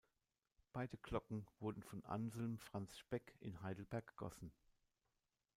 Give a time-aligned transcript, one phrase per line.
[0.73, 4.51] Beide Glocken wurden von Anselm Franz Speck in Heidelberg gegossen.